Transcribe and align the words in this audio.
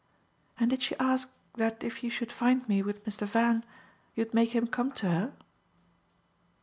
"And 0.59 0.71
did 0.71 0.81
she 0.81 0.95
ask 0.97 1.31
that 1.57 1.83
if 1.83 2.03
you 2.03 2.09
should 2.09 2.31
find 2.31 2.67
me 2.67 2.81
with 2.81 3.05
Mr. 3.05 3.27
Van 3.27 3.63
you'd 4.15 4.33
make 4.33 4.49
him 4.55 4.65
come 4.65 4.91
to 4.93 5.07
her?" 5.07 5.33